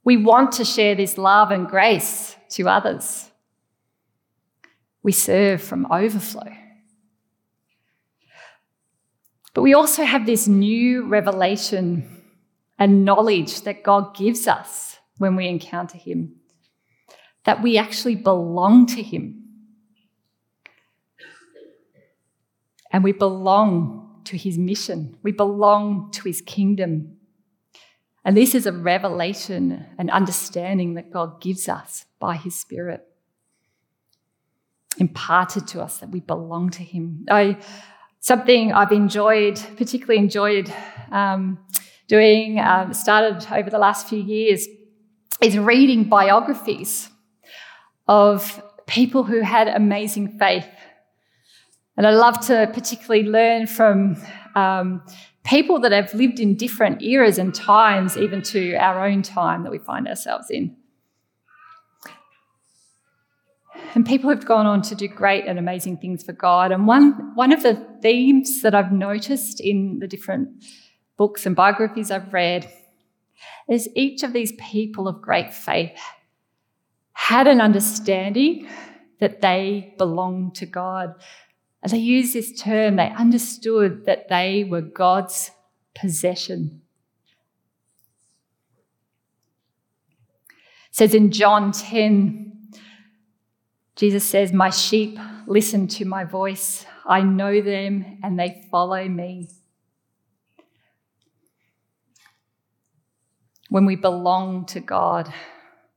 We 0.05 0.15
want 0.15 0.53
to 0.53 0.63
share 0.63 0.95
this 0.95 1.17
love 1.17 1.51
and 1.51 1.67
grace 1.67 2.37
to 2.51 2.69
others. 2.69 3.29
We 5.01 5.11
serve 5.11 5.61
from 5.61 5.91
overflow. 5.91 6.53
But 9.53 9.63
we 9.63 9.73
also 9.73 10.05
have 10.05 10.25
this 10.25 10.47
new 10.47 11.05
revelation 11.05 12.12
and 12.83 13.05
knowledge 13.05 13.61
that 13.61 13.81
God 13.81 14.13
gives 14.13 14.45
us 14.45 14.97
when 15.17 15.37
we 15.37 15.47
encounter 15.47 15.97
Him 15.97 16.35
that 17.45 17.63
we 17.63 17.77
actually 17.77 18.15
belong 18.15 18.85
to 18.87 19.01
Him. 19.01 19.41
And 22.91 23.01
we 23.01 23.13
belong 23.13 24.21
to 24.25 24.35
His 24.35 24.57
mission, 24.57 25.17
we 25.23 25.31
belong 25.31 26.11
to 26.11 26.23
His 26.23 26.41
kingdom. 26.41 27.15
And 28.25 28.35
this 28.35 28.53
is 28.53 28.65
a 28.65 28.73
revelation 28.73 29.85
and 29.97 30.11
understanding 30.11 30.95
that 30.95 31.09
God 31.09 31.39
gives 31.39 31.69
us 31.69 32.03
by 32.19 32.35
His 32.35 32.53
Spirit, 32.53 33.07
imparted 34.97 35.67
to 35.69 35.81
us 35.81 35.99
that 35.99 36.09
we 36.09 36.19
belong 36.19 36.69
to 36.71 36.83
Him. 36.83 37.25
I, 37.31 37.59
something 38.19 38.73
I've 38.73 38.91
enjoyed, 38.91 39.57
particularly 39.77 40.19
enjoyed 40.19 40.73
um, 41.11 41.59
doing, 42.13 42.59
um, 42.59 42.93
started 42.93 43.43
over 43.51 43.71
the 43.71 43.79
last 43.79 44.07
few 44.07 44.21
years, 44.21 44.67
is 45.41 45.57
reading 45.57 46.03
biographies 46.03 47.09
of 48.07 48.61
people 48.85 49.23
who 49.23 49.41
had 49.41 49.67
amazing 49.67 50.37
faith. 50.37 50.69
And 51.97 52.05
I 52.05 52.11
love 52.11 52.39
to 52.47 52.69
particularly 52.71 53.23
learn 53.27 53.65
from 53.65 54.15
um, 54.53 55.01
people 55.43 55.79
that 55.79 55.91
have 55.91 56.13
lived 56.13 56.39
in 56.39 56.55
different 56.55 57.01
eras 57.01 57.39
and 57.39 57.51
times, 57.53 58.15
even 58.15 58.43
to 58.43 58.75
our 58.75 59.03
own 59.07 59.23
time 59.23 59.63
that 59.63 59.71
we 59.71 59.79
find 59.79 60.07
ourselves 60.07 60.51
in. 60.51 60.75
And 63.95 64.05
people 64.05 64.29
have 64.29 64.45
gone 64.45 64.67
on 64.67 64.83
to 64.83 64.93
do 64.93 65.07
great 65.07 65.45
and 65.47 65.57
amazing 65.57 65.97
things 65.97 66.23
for 66.23 66.33
God. 66.33 66.71
And 66.71 66.85
one, 66.85 67.31
one 67.33 67.51
of 67.51 67.63
the 67.63 67.75
themes 68.03 68.61
that 68.61 68.75
I've 68.75 68.91
noticed 68.91 69.59
in 69.59 69.97
the 69.97 70.07
different 70.07 70.49
books 71.17 71.45
and 71.45 71.55
biographies 71.55 72.11
I've 72.11 72.33
read 72.33 72.71
is 73.69 73.89
each 73.95 74.23
of 74.23 74.33
these 74.33 74.53
people 74.53 75.07
of 75.07 75.21
great 75.21 75.53
faith 75.53 75.99
had 77.13 77.47
an 77.47 77.61
understanding 77.61 78.67
that 79.19 79.41
they 79.41 79.93
belonged 79.97 80.55
to 80.55 80.65
God. 80.65 81.15
And 81.81 81.91
they 81.91 81.97
use 81.97 82.33
this 82.33 82.59
term, 82.59 82.95
they 82.95 83.09
understood 83.09 84.05
that 84.05 84.27
they 84.29 84.63
were 84.63 84.81
God's 84.81 85.51
possession. 85.95 86.81
It 90.89 90.95
says 90.95 91.13
in 91.13 91.31
John 91.31 91.71
10, 91.71 92.51
Jesus 93.95 94.23
says, 94.23 94.51
My 94.51 94.69
sheep 94.69 95.17
listen 95.47 95.87
to 95.87 96.05
my 96.05 96.23
voice. 96.23 96.85
I 97.05 97.21
know 97.21 97.61
them 97.61 98.19
and 98.23 98.39
they 98.39 98.67
follow 98.71 99.07
me. 99.07 99.49
When 103.73 103.87
we 103.87 103.95
belong 103.95 104.67
to 104.67 104.79
God, 104.79 105.33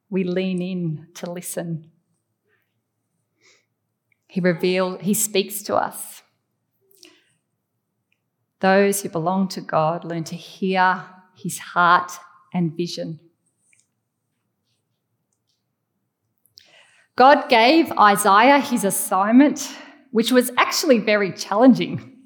we 0.08 0.24
lean 0.24 0.62
in 0.62 1.08
to 1.16 1.30
listen. 1.30 1.90
He 4.28 4.40
reveals, 4.40 5.02
he 5.02 5.12
speaks 5.12 5.62
to 5.64 5.76
us. 5.76 6.22
Those 8.60 9.02
who 9.02 9.10
belong 9.10 9.48
to 9.48 9.60
God 9.60 10.06
learn 10.06 10.24
to 10.24 10.34
hear 10.34 11.04
his 11.34 11.58
heart 11.58 12.12
and 12.54 12.74
vision. 12.74 13.20
God 17.14 17.50
gave 17.50 17.92
Isaiah 17.92 18.58
his 18.58 18.84
assignment, 18.84 19.70
which 20.12 20.32
was 20.32 20.50
actually 20.56 21.00
very 21.00 21.30
challenging. 21.30 22.20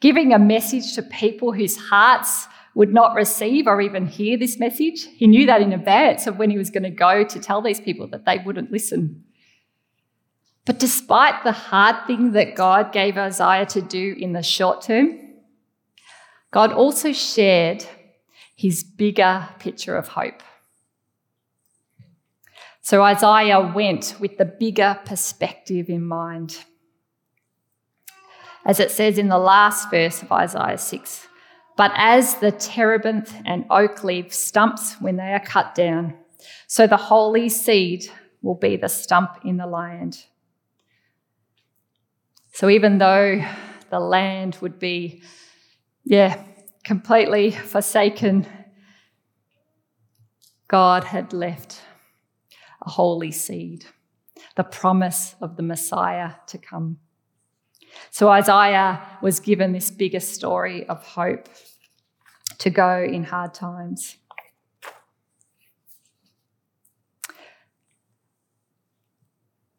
Giving 0.00 0.32
a 0.32 0.40
message 0.40 0.96
to 0.96 1.02
people 1.02 1.52
whose 1.52 1.76
hearts 1.76 2.48
would 2.74 2.92
not 2.92 3.14
receive 3.14 3.66
or 3.66 3.80
even 3.80 4.06
hear 4.06 4.38
this 4.38 4.58
message. 4.58 5.06
He 5.16 5.26
knew 5.26 5.46
that 5.46 5.60
in 5.60 5.72
advance 5.72 6.26
of 6.26 6.38
when 6.38 6.50
he 6.50 6.58
was 6.58 6.70
going 6.70 6.84
to 6.84 6.90
go 6.90 7.24
to 7.24 7.38
tell 7.38 7.60
these 7.60 7.80
people 7.80 8.06
that 8.08 8.24
they 8.24 8.38
wouldn't 8.38 8.72
listen. 8.72 9.24
But 10.64 10.78
despite 10.78 11.44
the 11.44 11.52
hard 11.52 12.06
thing 12.06 12.32
that 12.32 12.54
God 12.54 12.92
gave 12.92 13.18
Isaiah 13.18 13.66
to 13.66 13.82
do 13.82 14.14
in 14.18 14.32
the 14.32 14.42
short 14.42 14.82
term, 14.82 15.18
God 16.50 16.72
also 16.72 17.12
shared 17.12 17.84
his 18.54 18.84
bigger 18.84 19.48
picture 19.58 19.96
of 19.96 20.08
hope. 20.08 20.42
So 22.80 23.02
Isaiah 23.02 23.60
went 23.60 24.16
with 24.20 24.38
the 24.38 24.44
bigger 24.44 25.00
perspective 25.04 25.88
in 25.88 26.04
mind. 26.04 26.64
As 28.64 28.78
it 28.78 28.90
says 28.90 29.18
in 29.18 29.28
the 29.28 29.38
last 29.38 29.90
verse 29.90 30.22
of 30.22 30.30
Isaiah 30.30 30.78
6 30.78 31.26
but 31.82 31.90
as 31.96 32.36
the 32.36 32.52
terebinth 32.52 33.34
and 33.44 33.64
oak 33.68 34.04
leaf 34.04 34.32
stumps 34.32 35.00
when 35.00 35.16
they 35.16 35.32
are 35.32 35.40
cut 35.40 35.74
down, 35.74 36.14
so 36.68 36.86
the 36.86 36.96
holy 36.96 37.48
seed 37.48 38.08
will 38.40 38.54
be 38.54 38.76
the 38.76 38.88
stump 38.88 39.30
in 39.44 39.56
the 39.56 39.66
land. 39.66 40.24
So 42.52 42.68
even 42.68 42.98
though 42.98 43.44
the 43.90 43.98
land 43.98 44.58
would 44.60 44.78
be, 44.78 45.24
yeah, 46.04 46.44
completely 46.84 47.50
forsaken, 47.50 48.46
God 50.68 51.02
had 51.02 51.32
left 51.32 51.80
a 52.86 52.90
holy 52.90 53.32
seed, 53.32 53.86
the 54.54 54.62
promise 54.62 55.34
of 55.40 55.56
the 55.56 55.64
Messiah 55.64 56.34
to 56.46 56.58
come. 56.58 56.98
So 58.10 58.28
Isaiah 58.28 59.02
was 59.20 59.40
given 59.40 59.72
this 59.72 59.90
bigger 59.90 60.20
story 60.20 60.86
of 60.88 61.04
hope 61.04 61.48
to 62.62 62.70
go 62.70 63.02
in 63.02 63.24
hard 63.24 63.54
times. 63.54 64.16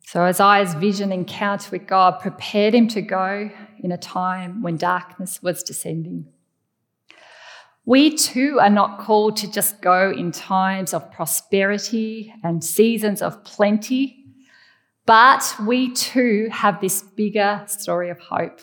So 0.05 0.21
Isaiah's 0.21 0.75
vision 0.75 1.11
encounter 1.11 1.71
with 1.71 1.87
God 1.87 2.19
prepared 2.19 2.75
him 2.75 2.87
to 2.89 3.01
go 3.01 3.49
in 3.79 3.91
a 3.91 3.97
time 3.97 4.61
when 4.61 4.77
darkness 4.77 5.41
was 5.41 5.63
descending. 5.63 6.27
We 7.85 8.15
too 8.15 8.59
are 8.61 8.69
not 8.69 8.99
called 8.99 9.37
to 9.37 9.51
just 9.51 9.81
go 9.81 10.11
in 10.11 10.31
times 10.31 10.93
of 10.93 11.11
prosperity 11.11 12.33
and 12.43 12.63
seasons 12.63 13.21
of 13.21 13.43
plenty 13.43 14.23
but 15.05 15.55
we 15.65 15.91
too 15.93 16.47
have 16.51 16.79
this 16.79 17.01
bigger 17.01 17.63
story 17.67 18.09
of 18.09 18.19
hope 18.19 18.61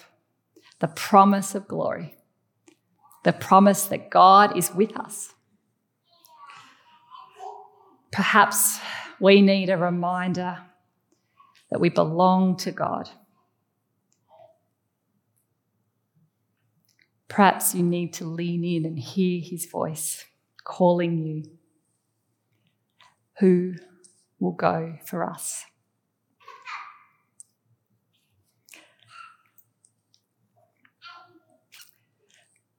the 0.78 0.88
promise 0.88 1.54
of 1.54 1.68
glory, 1.68 2.14
the 3.22 3.33
promise 3.33 3.85
that 3.87 4.11
God 4.11 4.56
is 4.56 4.74
with 4.74 4.96
us. 4.96 5.35
Perhaps 8.12 8.80
we 9.20 9.42
need 9.42 9.70
a 9.70 9.76
reminder 9.76 10.59
that 11.70 11.80
we 11.80 11.88
belong 11.88 12.56
to 12.59 12.72
God. 12.72 13.11
Perhaps 17.28 17.74
you 17.74 17.85
need 17.85 18.12
to 18.14 18.24
lean 18.24 18.64
in 18.64 18.85
and 18.85 18.98
hear 18.98 19.40
his 19.40 19.66
voice 19.66 20.24
calling 20.64 21.18
you. 21.18 21.44
Who 23.38 23.74
will 24.40 24.52
go 24.52 24.98
for 25.04 25.24
us? 25.24 25.64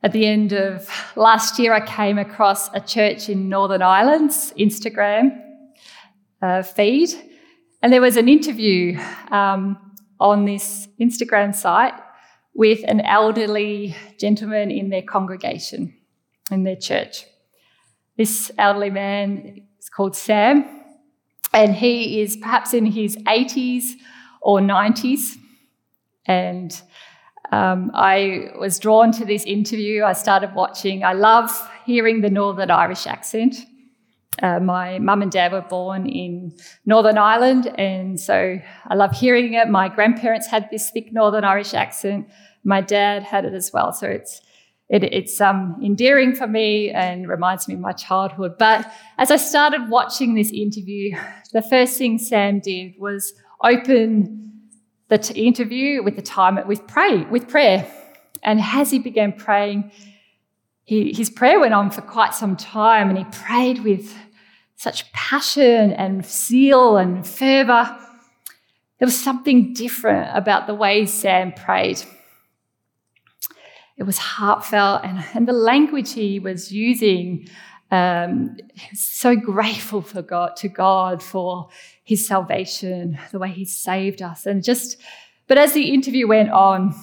At 0.04 0.14
the 0.14 0.26
end 0.26 0.52
of 0.52 0.90
last 1.16 1.60
year, 1.60 1.74
I 1.74 1.86
came 1.86 2.18
across 2.18 2.74
a 2.74 2.80
church 2.82 3.30
in 3.30 3.50
Northern 3.50 3.84
Ireland's 3.84 4.52
Instagram 4.58 5.40
uh, 6.42 6.64
feed, 6.64 7.10
and 7.84 7.94
there 7.94 8.02
was 8.02 8.18
an 8.18 8.28
interview 8.28 9.00
um, 9.30 9.78
on 10.20 10.46
this 10.46 10.88
Instagram 11.00 11.54
site 11.54 11.94
with 12.56 12.80
an 12.88 13.02
elderly 13.02 13.96
gentleman 14.20 14.72
in 14.72 14.90
their 14.90 15.04
congregation, 15.04 15.96
in 16.50 16.64
their 16.64 16.76
church. 16.76 17.26
This 18.18 18.52
elderly 18.58 18.90
man 18.90 19.68
is 19.80 19.90
called 19.90 20.16
Sam, 20.16 20.66
and 21.54 21.76
he 21.76 22.22
is 22.22 22.38
perhaps 22.38 22.74
in 22.74 22.88
his 22.88 23.18
80s 23.18 23.84
or 24.42 24.62
90s. 24.62 25.36
And 26.26 26.82
um, 27.52 27.92
I 27.94 28.52
was 28.58 28.80
drawn 28.80 29.12
to 29.14 29.26
this 29.26 29.44
interview. 29.44 30.04
I 30.04 30.14
started 30.14 30.54
watching. 30.56 31.04
I 31.04 31.14
love 31.14 31.52
hearing 31.86 32.22
the 32.22 32.30
Northern 32.30 32.72
Irish 32.72 33.06
accent. 33.06 33.56
Uh, 34.42 34.60
my 34.60 34.98
mum 35.00 35.22
and 35.22 35.32
dad 35.32 35.52
were 35.52 35.62
born 35.62 36.08
in 36.08 36.54
Northern 36.86 37.18
Ireland, 37.18 37.68
and 37.78 38.20
so 38.20 38.58
I 38.88 38.96
love 38.96 39.12
hearing 39.12 39.54
it. 39.54 39.68
My 39.70 39.90
grandparents 39.90 40.48
had 40.48 40.70
this 40.72 40.90
thick 40.90 41.12
Northern 41.12 41.44
Irish 41.44 41.74
accent. 41.74 42.30
My 42.64 42.80
dad 42.80 43.24
had 43.24 43.44
it 43.44 43.54
as 43.54 43.72
well, 43.74 43.92
so 43.92 44.08
it's 44.08 44.42
it, 44.90 45.04
it's 45.04 45.40
um, 45.40 45.78
endearing 45.84 46.34
for 46.36 46.48
me 46.48 46.90
and 46.90 47.28
reminds 47.28 47.68
me 47.68 47.74
of 47.76 47.80
my 47.80 47.94
childhood. 47.94 48.58
But 48.58 48.90
as 49.18 49.32
I 49.32 49.38
started 49.38 49.90
watching 49.90 50.36
this 50.36 50.52
interview, 50.52 51.18
the 51.54 51.62
first 51.62 51.98
thing 51.98 52.18
Sam 52.18 52.60
did 52.60 52.94
was 52.98 53.34
open 53.64 54.51
the 55.12 55.18
t- 55.18 55.46
interview 55.46 56.02
with 56.02 56.16
the 56.16 56.22
time 56.22 56.58
with 56.66 56.88
pray 56.88 57.26
with 57.26 57.50
prayer, 57.50 57.86
and 58.44 58.62
as 58.62 58.90
he 58.90 58.98
began 58.98 59.34
praying, 59.34 59.92
he, 60.86 61.14
his 61.14 61.30
prayer 61.30 61.60
went 61.60 61.74
on 61.74 61.92
for 61.92 62.02
quite 62.02 62.34
some 62.34 62.56
time, 62.56 63.10
and 63.10 63.18
he 63.18 63.26
prayed 63.26 63.84
with 63.84 64.16
such 64.78 65.12
passion 65.12 65.92
and 65.92 66.26
zeal 66.26 66.96
and 66.96 67.28
fervor. 67.28 67.94
There 69.00 69.06
was 69.06 69.20
something 69.20 69.74
different 69.74 70.30
about 70.34 70.66
the 70.66 70.76
way 70.76 71.06
Sam 71.06 71.52
prayed. 71.52 72.02
It 73.98 74.04
was 74.04 74.18
heartfelt, 74.18 75.04
and, 75.04 75.26
and 75.34 75.46
the 75.46 75.60
language 75.72 76.14
he 76.14 76.40
was 76.40 76.72
using, 76.72 77.50
um, 77.92 78.56
so 78.94 79.36
grateful 79.36 80.02
for 80.02 80.22
God 80.22 80.56
to 80.58 80.70
God 80.70 81.22
for 81.22 81.68
His 82.04 82.28
salvation, 82.28 83.18
the 83.32 83.40
way 83.40 83.50
He 83.50 83.66
saved 83.66 84.22
us, 84.22 84.46
and 84.46 84.64
just. 84.64 84.98
But 85.48 85.58
as 85.58 85.74
the 85.74 85.94
interview 85.94 86.28
went 86.28 86.50
on, 86.52 86.96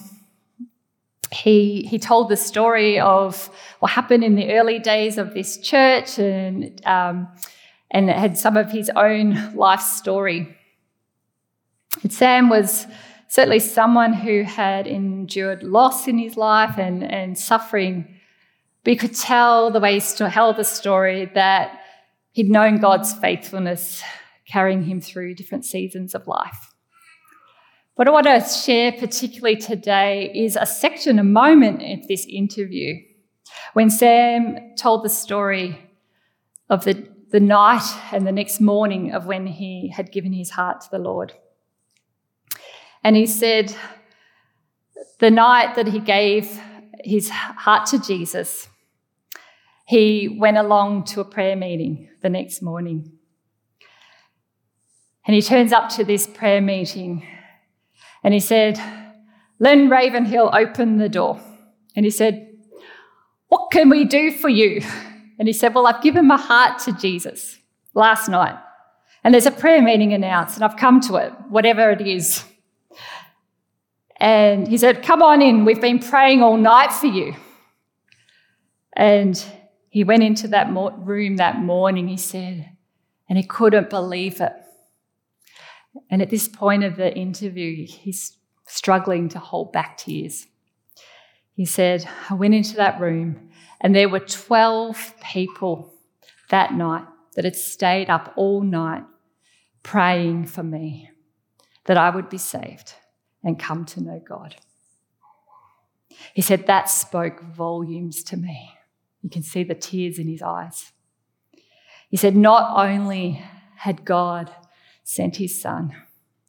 he 1.31 1.83
he 1.83 1.99
told 1.99 2.29
the 2.29 2.37
story 2.37 2.99
of 2.99 3.49
what 3.79 3.91
happened 3.91 4.23
in 4.23 4.35
the 4.35 4.53
early 4.53 4.79
days 4.79 5.17
of 5.17 5.33
this 5.33 5.57
church, 5.57 6.17
and 6.17 6.85
um, 6.85 7.27
and 7.91 8.09
had 8.09 8.37
some 8.37 8.57
of 8.57 8.71
his 8.71 8.89
own 8.95 9.55
life 9.55 9.81
story. 9.81 10.55
And 12.03 12.13
Sam 12.13 12.49
was 12.49 12.85
certainly 13.27 13.59
someone 13.59 14.13
who 14.13 14.43
had 14.43 14.87
endured 14.87 15.63
loss 15.63 16.07
in 16.07 16.17
his 16.17 16.37
life 16.37 16.77
and, 16.77 17.03
and 17.03 17.37
suffering. 17.37 18.07
But 18.83 18.93
you 18.93 18.99
could 18.99 19.15
tell 19.15 19.71
the 19.71 19.79
way 19.79 19.99
he 19.99 20.29
told 20.29 20.57
the 20.57 20.63
story 20.63 21.25
that 21.35 21.79
he'd 22.31 22.49
known 22.49 22.77
God's 22.77 23.13
faithfulness 23.13 24.03
carrying 24.49 24.83
him 24.83 24.99
through 24.99 25.35
different 25.35 25.65
seasons 25.65 26.15
of 26.15 26.27
life. 26.27 26.73
What 27.95 28.07
I 28.07 28.11
want 28.11 28.27
to 28.27 28.39
share 28.41 28.93
particularly 28.93 29.57
today 29.57 30.31
is 30.33 30.55
a 30.55 30.65
section, 30.65 31.19
a 31.19 31.23
moment 31.23 31.81
of 31.81 32.07
this 32.07 32.25
interview 32.25 32.95
when 33.73 33.89
Sam 33.89 34.75
told 34.77 35.03
the 35.03 35.09
story 35.09 35.77
of 36.69 36.85
the, 36.85 37.07
the 37.31 37.39
night 37.39 37.83
and 38.11 38.25
the 38.25 38.31
next 38.31 38.61
morning 38.61 39.11
of 39.11 39.25
when 39.25 39.47
he 39.47 39.89
had 39.89 40.11
given 40.11 40.33
his 40.33 40.51
heart 40.51 40.81
to 40.81 40.87
the 40.91 40.99
Lord. 40.99 41.33
And 43.03 43.15
he 43.15 43.25
said, 43.25 43.75
the 45.19 45.31
night 45.31 45.75
that 45.75 45.87
he 45.87 45.99
gave 45.99 46.59
his 47.03 47.29
heart 47.29 47.85
to 47.87 47.99
Jesus, 47.99 48.69
he 49.85 50.37
went 50.39 50.57
along 50.57 51.03
to 51.05 51.21
a 51.21 51.25
prayer 51.25 51.55
meeting 51.55 52.09
the 52.21 52.29
next 52.29 52.61
morning. 52.61 53.18
And 55.29 55.35
he 55.35 55.43
turns 55.43 55.71
up 55.71 55.89
to 55.89 56.03
this 56.03 56.25
prayer 56.25 56.59
meeting 56.59 57.23
and 58.23 58.33
he 58.33 58.39
said, 58.39 58.81
Len 59.59 59.87
Ravenhill 59.87 60.49
opened 60.51 60.99
the 60.99 61.07
door. 61.07 61.39
And 61.95 62.03
he 62.03 62.09
said, 62.09 62.51
What 63.47 63.69
can 63.69 63.89
we 63.89 64.05
do 64.05 64.31
for 64.31 64.49
you? 64.49 64.81
And 65.37 65.47
he 65.47 65.53
said, 65.53 65.75
Well, 65.75 65.85
I've 65.85 66.01
given 66.01 66.25
my 66.25 66.37
heart 66.37 66.79
to 66.85 66.93
Jesus 66.93 67.59
last 67.93 68.27
night. 68.27 68.57
And 69.23 69.31
there's 69.31 69.45
a 69.45 69.51
prayer 69.51 69.83
meeting 69.83 70.13
announced, 70.13 70.55
and 70.55 70.63
I've 70.63 70.77
come 70.77 70.99
to 71.01 71.17
it, 71.17 71.31
whatever 71.47 71.91
it 71.91 72.01
is. 72.01 72.43
And 74.17 74.67
he 74.67 74.79
said, 74.79 75.03
Come 75.03 75.21
on 75.21 75.43
in, 75.43 75.63
we've 75.63 75.79
been 75.79 75.99
praying 75.99 76.41
all 76.41 76.57
night 76.57 76.91
for 76.91 77.05
you. 77.05 77.35
And 78.93 79.39
he 79.89 80.03
went 80.03 80.23
into 80.23 80.47
that 80.47 80.73
room 80.73 81.35
that 81.35 81.59
morning, 81.59 82.07
he 82.07 82.17
said, 82.17 82.71
and 83.29 83.37
he 83.37 83.43
couldn't 83.43 83.91
believe 83.91 84.41
it. 84.41 84.53
And 86.09 86.21
at 86.21 86.29
this 86.29 86.47
point 86.47 86.83
of 86.83 86.95
the 86.95 87.15
interview, 87.15 87.85
he's 87.85 88.37
struggling 88.67 89.29
to 89.29 89.39
hold 89.39 89.71
back 89.71 89.97
tears. 89.97 90.47
He 91.53 91.65
said, 91.65 92.07
I 92.29 92.35
went 92.35 92.53
into 92.53 92.75
that 92.75 92.99
room, 93.01 93.49
and 93.81 93.95
there 93.95 94.09
were 94.09 94.19
12 94.19 95.15
people 95.21 95.93
that 96.49 96.73
night 96.73 97.05
that 97.35 97.45
had 97.45 97.55
stayed 97.55 98.09
up 98.09 98.33
all 98.35 98.61
night 98.61 99.03
praying 99.83 100.45
for 100.45 100.63
me 100.63 101.09
that 101.85 101.97
I 101.97 102.09
would 102.09 102.29
be 102.29 102.37
saved 102.37 102.93
and 103.43 103.57
come 103.59 103.85
to 103.85 104.01
know 104.01 104.21
God. 104.25 104.55
He 106.33 106.41
said, 106.41 106.67
That 106.67 106.89
spoke 106.89 107.41
volumes 107.41 108.23
to 108.23 108.37
me. 108.37 108.71
You 109.21 109.29
can 109.29 109.43
see 109.43 109.63
the 109.63 109.75
tears 109.75 110.19
in 110.19 110.27
his 110.27 110.41
eyes. 110.41 110.91
He 112.09 112.17
said, 112.17 112.35
Not 112.35 112.87
only 112.87 113.43
had 113.77 114.05
God 114.05 114.51
sent 115.09 115.37
his 115.37 115.59
son, 115.59 115.91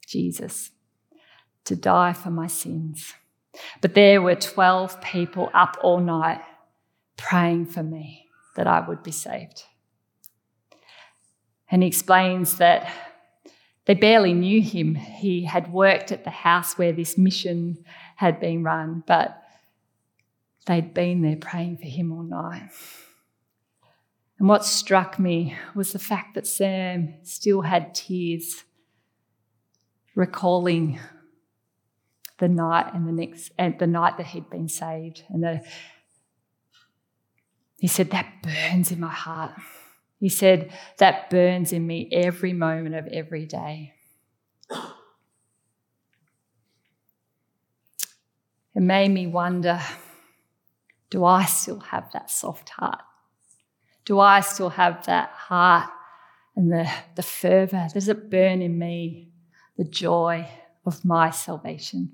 Jesus, 0.05 0.69
to 1.65 1.75
die 1.75 2.13
for 2.13 2.29
my 2.29 2.45
sins, 2.45 3.15
but 3.81 3.95
there 3.95 4.21
were 4.21 4.35
12 4.35 5.01
people 5.01 5.49
up 5.51 5.77
all 5.81 5.99
night 5.99 6.41
praying 7.17 7.65
for 7.65 7.81
me 7.81 8.27
that 8.55 8.67
I 8.67 8.87
would 8.87 9.01
be 9.01 9.11
saved. 9.11 9.63
And 11.71 11.81
he 11.81 11.87
explains 11.87 12.57
that 12.57 12.87
they 13.85 13.95
barely 13.95 14.33
knew 14.33 14.61
him. 14.61 14.93
He 14.93 15.45
had 15.45 15.73
worked 15.73 16.11
at 16.11 16.23
the 16.23 16.29
house 16.29 16.77
where 16.77 16.91
this 16.93 17.17
mission 17.17 17.83
had 18.17 18.39
been 18.39 18.63
run, 18.63 19.03
but 19.07 19.41
they'd 20.67 20.93
been 20.93 21.23
there 21.23 21.35
praying 21.35 21.77
for 21.77 21.87
him 21.87 22.11
all 22.11 22.21
night. 22.21 22.69
And 24.41 24.49
what 24.49 24.65
struck 24.65 25.19
me 25.19 25.55
was 25.75 25.93
the 25.93 25.99
fact 25.99 26.33
that 26.33 26.47
Sam 26.47 27.13
still 27.21 27.61
had 27.61 27.93
tears, 27.93 28.63
recalling 30.15 30.99
the 32.39 32.47
night 32.47 32.91
and 32.91 33.07
the 33.07 33.11
next 33.11 33.51
and 33.59 33.77
the 33.77 33.85
night 33.85 34.17
that 34.17 34.25
he'd 34.25 34.49
been 34.49 34.67
saved. 34.67 35.21
And 35.29 35.43
the, 35.43 35.61
he 37.77 37.85
said, 37.85 38.09
That 38.09 38.41
burns 38.41 38.91
in 38.91 38.99
my 38.99 39.11
heart. 39.11 39.51
He 40.19 40.27
said, 40.27 40.73
That 40.97 41.29
burns 41.29 41.71
in 41.71 41.85
me 41.85 42.09
every 42.11 42.53
moment 42.53 42.95
of 42.95 43.05
every 43.13 43.45
day. 43.45 43.93
It 48.73 48.81
made 48.81 49.09
me 49.09 49.27
wonder 49.27 49.79
do 51.11 51.25
I 51.25 51.45
still 51.45 51.81
have 51.81 52.11
that 52.13 52.31
soft 52.31 52.69
heart? 52.69 53.03
Do 54.11 54.19
I 54.19 54.41
still 54.41 54.71
have 54.71 55.05
that 55.05 55.29
heart 55.29 55.89
and 56.57 56.69
the, 56.69 56.85
the 57.15 57.23
fervour? 57.23 57.87
Does 57.93 58.09
it 58.09 58.29
burn 58.29 58.61
in 58.61 58.77
me 58.77 59.31
the 59.77 59.85
joy 59.85 60.49
of 60.85 61.05
my 61.05 61.29
salvation? 61.29 62.11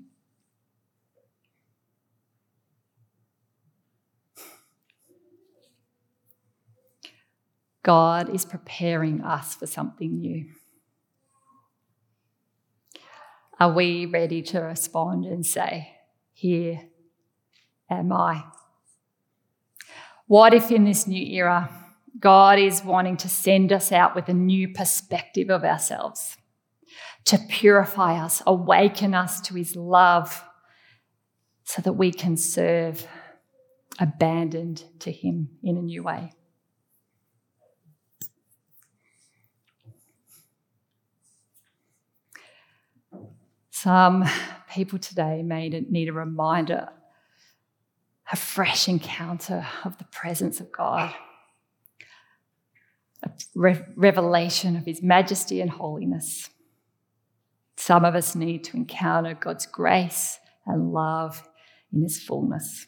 God 7.82 8.32
is 8.32 8.44
preparing 8.44 9.20
us 9.22 9.56
for 9.56 9.66
something 9.66 10.20
new. 10.20 10.46
Are 13.58 13.72
we 13.72 14.06
ready 14.06 14.40
to 14.42 14.60
respond 14.60 15.24
and 15.24 15.44
say, 15.44 15.96
Here 16.32 16.80
am 17.90 18.12
I? 18.12 18.44
What 20.28 20.54
if 20.54 20.70
in 20.70 20.84
this 20.84 21.08
new 21.08 21.26
era, 21.34 21.86
God 22.18 22.58
is 22.58 22.84
wanting 22.84 23.16
to 23.18 23.28
send 23.28 23.72
us 23.72 23.92
out 23.92 24.14
with 24.14 24.28
a 24.28 24.34
new 24.34 24.68
perspective 24.72 25.50
of 25.50 25.64
ourselves, 25.64 26.36
to 27.24 27.38
purify 27.48 28.14
us, 28.18 28.42
awaken 28.46 29.14
us 29.14 29.40
to 29.42 29.54
his 29.54 29.76
love, 29.76 30.42
so 31.64 31.82
that 31.82 31.92
we 31.92 32.10
can 32.10 32.36
serve 32.36 33.06
abandoned 33.98 34.84
to 35.00 35.12
Him 35.12 35.50
in 35.62 35.76
a 35.76 35.82
new 35.82 36.02
way. 36.02 36.32
Some 43.70 44.24
people 44.72 44.98
today 44.98 45.42
may 45.42 45.68
need 45.68 46.08
a 46.08 46.12
reminder, 46.12 46.88
a 48.32 48.36
fresh 48.36 48.88
encounter 48.88 49.66
of 49.84 49.98
the 49.98 50.04
presence 50.04 50.60
of 50.60 50.72
God, 50.72 51.14
a 53.22 53.30
re- 53.54 53.84
revelation 53.96 54.76
of 54.76 54.84
His 54.84 55.02
majesty 55.02 55.60
and 55.60 55.70
holiness. 55.70 56.50
Some 57.76 58.04
of 58.04 58.14
us 58.14 58.34
need 58.34 58.64
to 58.64 58.76
encounter 58.76 59.34
God's 59.34 59.66
grace 59.66 60.38
and 60.66 60.92
love 60.92 61.48
in 61.92 62.02
His 62.02 62.20
fullness. 62.20 62.86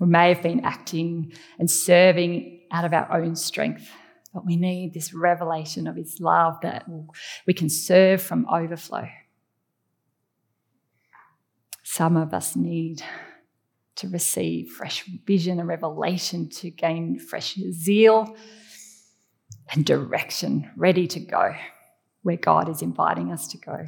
We 0.00 0.06
may 0.06 0.28
have 0.30 0.42
been 0.42 0.64
acting 0.64 1.32
and 1.58 1.70
serving 1.70 2.62
out 2.72 2.84
of 2.84 2.92
our 2.92 3.12
own 3.12 3.36
strength 3.36 3.88
but 4.34 4.44
we 4.44 4.56
need 4.56 4.92
this 4.92 5.14
revelation 5.14 5.86
of 5.86 5.94
His 5.94 6.18
love 6.20 6.56
that 6.62 6.84
we 7.46 7.54
can 7.54 7.70
serve 7.70 8.20
from 8.20 8.46
overflow. 8.52 9.08
Some 11.84 12.16
of 12.16 12.34
us 12.34 12.56
need 12.56 13.02
to 13.96 14.08
receive 14.08 14.70
fresh 14.70 15.04
vision 15.26 15.58
and 15.60 15.68
revelation, 15.68 16.48
to 16.48 16.70
gain 16.70 17.18
fresh 17.18 17.54
zeal 17.70 18.36
and 19.72 19.84
direction, 19.84 20.70
ready 20.76 21.06
to 21.06 21.20
go 21.20 21.54
where 22.22 22.36
God 22.36 22.68
is 22.68 22.82
inviting 22.82 23.30
us 23.30 23.48
to 23.48 23.58
go. 23.58 23.86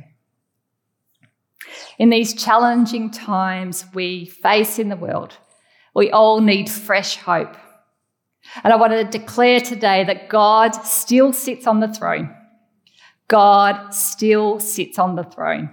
In 1.99 2.11
these 2.11 2.35
challenging 2.35 3.11
times 3.11 3.85
we 3.95 4.27
face 4.27 4.79
in 4.79 4.89
the 4.89 4.97
world, 4.97 5.37
we 5.95 6.11
all 6.11 6.41
need 6.41 6.69
fresh 6.69 7.17
hope 7.17 7.57
and 8.63 8.73
I 8.73 8.77
want 8.77 8.93
to 8.93 9.05
declare 9.05 9.61
today 9.61 10.05
that 10.05 10.29
God 10.29 10.73
still 10.73 11.33
sits 11.33 11.67
on 11.67 11.81
the 11.81 11.93
throne. 11.93 12.35
God 13.29 13.93
still 13.93 14.61
sits 14.61 14.99
on 14.99 15.17
the 15.17 15.25
throne. 15.25 15.71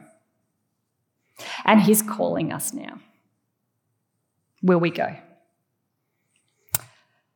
And 1.66 1.82
He's 1.82 2.02
calling 2.02 2.52
us 2.52 2.74
now. 2.74 3.00
Will 4.64 4.80
we 4.80 4.90
go? 4.90 5.16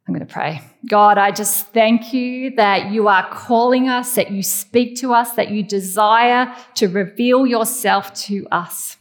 I'm 0.07 0.13
going 0.13 0.25
to 0.25 0.33
pray. 0.33 0.61
God, 0.89 1.17
I 1.17 1.31
just 1.31 1.67
thank 1.73 2.13
you 2.13 2.51
that 2.55 2.91
you 2.91 3.09
are 3.09 3.29
calling 3.29 3.89
us, 3.89 4.15
that 4.15 4.31
you 4.31 4.41
speak 4.41 4.95
to 5.01 5.13
us, 5.13 5.33
that 5.33 5.51
you 5.51 5.63
desire 5.63 6.55
to 6.75 6.87
reveal 6.87 7.45
yourself 7.45 8.13
to 8.13 8.47
us. 8.49 8.95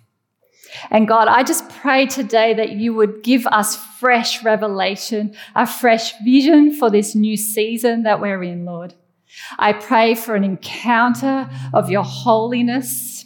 And 0.91 1.07
God, 1.07 1.29
I 1.29 1.45
just 1.45 1.69
pray 1.71 2.07
today 2.07 2.55
that 2.55 2.73
you 2.73 2.93
would 2.95 3.23
give 3.23 3.47
us 3.47 3.77
fresh 3.77 4.43
revelation, 4.43 5.37
a 5.55 5.65
fresh 5.65 6.13
vision 6.25 6.73
for 6.73 6.91
this 6.91 7.15
new 7.15 7.37
season 7.37 8.03
that 8.03 8.21
we're 8.21 8.43
in, 8.43 8.65
Lord. 8.65 8.95
I 9.61 9.75
pray 9.75 10.17
for 10.17 10.35
an 10.35 10.43
encounter 10.43 11.49
of 11.73 11.89
your 11.89 12.03
holiness. 12.03 13.26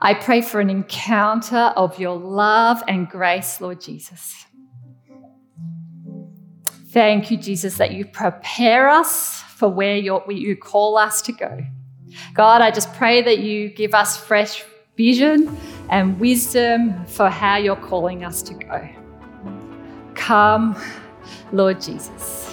I 0.00 0.14
pray 0.14 0.42
for 0.42 0.60
an 0.60 0.70
encounter 0.70 1.72
of 1.76 1.98
your 1.98 2.16
love 2.16 2.82
and 2.86 3.08
grace, 3.08 3.60
Lord 3.60 3.80
Jesus. 3.80 4.46
Thank 6.88 7.30
you, 7.30 7.36
Jesus, 7.36 7.76
that 7.78 7.92
you 7.92 8.04
prepare 8.04 8.88
us 8.88 9.42
for 9.42 9.68
where 9.68 9.96
you 9.96 10.56
call 10.56 10.96
us 10.98 11.22
to 11.22 11.32
go. 11.32 11.64
God, 12.34 12.60
I 12.60 12.70
just 12.70 12.92
pray 12.94 13.22
that 13.22 13.38
you 13.38 13.68
give 13.70 13.94
us 13.94 14.16
fresh 14.16 14.64
vision 14.96 15.54
and 15.90 16.18
wisdom 16.18 17.04
for 17.06 17.28
how 17.28 17.56
you're 17.56 17.76
calling 17.76 18.24
us 18.24 18.42
to 18.42 18.54
go. 18.54 18.88
Come, 20.14 20.76
Lord 21.52 21.80
Jesus. 21.80 22.45